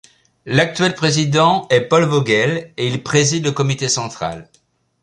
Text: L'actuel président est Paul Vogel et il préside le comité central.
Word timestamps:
L'actuel 0.47 0.95
président 0.95 1.67
est 1.69 1.81
Paul 1.81 2.05
Vogel 2.05 2.73
et 2.75 2.87
il 2.87 3.03
préside 3.03 3.43
le 3.45 3.51
comité 3.51 3.87
central. 3.87 4.49